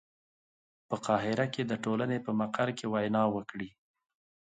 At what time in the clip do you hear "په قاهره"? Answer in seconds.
0.87-1.45